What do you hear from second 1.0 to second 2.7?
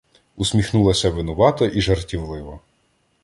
винувато і жартівливо.